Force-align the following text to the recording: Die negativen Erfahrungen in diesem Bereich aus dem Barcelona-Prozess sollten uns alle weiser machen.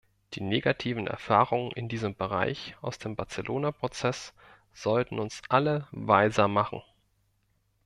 Die 0.33 0.41
negativen 0.41 1.05
Erfahrungen 1.05 1.69
in 1.73 1.87
diesem 1.87 2.15
Bereich 2.15 2.75
aus 2.81 2.97
dem 2.97 3.15
Barcelona-Prozess 3.15 4.33
sollten 4.73 5.19
uns 5.19 5.43
alle 5.47 5.87
weiser 5.91 6.47
machen. 6.47 6.81